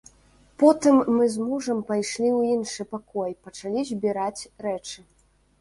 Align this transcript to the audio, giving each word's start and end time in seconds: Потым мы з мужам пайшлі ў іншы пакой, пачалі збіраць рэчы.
Потым 0.61 0.95
мы 1.17 1.27
з 1.33 1.45
мужам 1.49 1.83
пайшлі 1.91 2.29
ў 2.39 2.55
іншы 2.55 2.81
пакой, 2.95 3.37
пачалі 3.49 3.87
збіраць 3.91 4.47
рэчы. 4.69 4.99